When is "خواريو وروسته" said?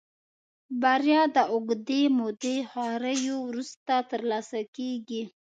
2.69-3.93